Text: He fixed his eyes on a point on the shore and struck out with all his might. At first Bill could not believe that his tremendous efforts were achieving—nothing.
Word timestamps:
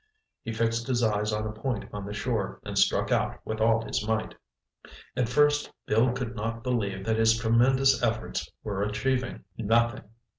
He 0.41 0.51
fixed 0.51 0.87
his 0.87 1.03
eyes 1.03 1.31
on 1.31 1.45
a 1.45 1.51
point 1.51 1.87
on 1.93 2.07
the 2.07 2.11
shore 2.15 2.59
and 2.63 2.75
struck 2.75 3.11
out 3.11 3.39
with 3.45 3.61
all 3.61 3.85
his 3.85 4.07
might. 4.07 4.33
At 5.15 5.29
first 5.29 5.69
Bill 5.85 6.11
could 6.13 6.35
not 6.35 6.63
believe 6.63 7.05
that 7.05 7.17
his 7.19 7.37
tremendous 7.37 8.01
efforts 8.01 8.49
were 8.63 8.81
achieving—nothing. 8.81 10.01